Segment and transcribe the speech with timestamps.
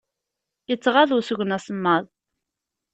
[0.73, 2.05] Ittɣaḍ usgen asemmaḍ.